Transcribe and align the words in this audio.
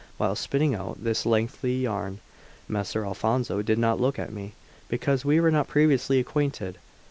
While 0.17 0.35
spinning 0.35 0.73
out 0.73 1.03
this 1.03 1.27
lengthy 1.27 1.75
yarn, 1.75 2.21
Messer 2.67 3.05
Alfonso 3.05 3.61
did 3.61 3.77
not 3.77 4.01
look 4.01 4.17
at 4.17 4.33
me, 4.33 4.55
because 4.87 5.23
we 5.23 5.39
were 5.39 5.51
not 5.51 5.67
previously 5.67 6.17
acquainted. 6.19 6.79